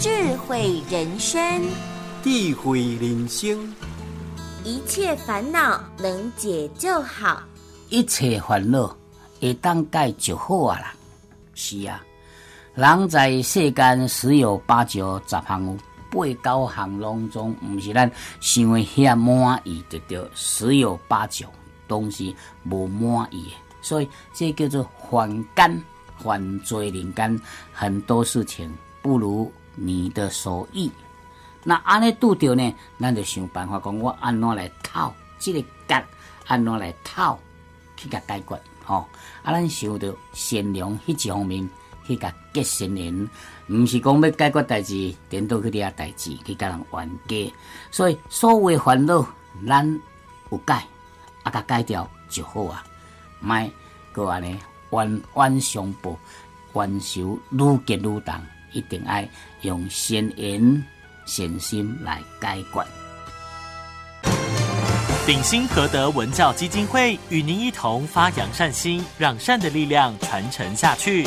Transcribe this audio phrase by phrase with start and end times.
[0.00, 0.08] 智
[0.38, 1.62] 慧人生，
[2.22, 3.70] 智慧人生，
[4.64, 7.42] 一切烦恼能解就好，
[7.90, 8.96] 一切烦恼
[9.38, 10.94] 会当解就好啊啦。
[11.52, 12.02] 是啊，
[12.74, 15.76] 人在世间十有八九十项有
[16.10, 18.10] 八九项当中，毋是咱
[18.40, 21.44] 想的遐满意得到，十有八九
[21.88, 23.52] 拢是无满意的。
[23.82, 25.84] 所以这叫做凡间
[26.16, 27.38] 犯罪人间，
[27.70, 28.72] 很多事情
[29.02, 30.90] 不如你的所意。
[31.64, 36.04] 那安尼拄着呢，咱就想办法讲，我安怎来讨这个结，
[36.46, 37.38] 安怎来讨
[37.96, 39.06] 去甲解决吼、
[39.42, 41.68] 啊，咱想着善良迄一方面
[42.06, 43.28] 去甲结善缘，
[43.68, 47.54] 毋是讲要解决代志，颠倒去遐代志去甲人冤家。
[47.90, 49.26] 所以所有的烦恼，
[49.66, 50.00] 咱
[50.50, 50.74] 有解，
[51.42, 52.84] 啊，甲解掉就好啊。
[53.38, 53.70] 莫
[54.12, 54.58] 个安尼
[54.92, 56.16] 冤冤相报，
[56.74, 58.34] 冤仇愈结愈重，
[58.72, 59.28] 一定爱
[59.62, 60.84] 用善言
[61.26, 62.86] 善心来解决。
[65.26, 71.24] 鼎新合德文教基金会与您一同发扬善心，让善的力量传承下去。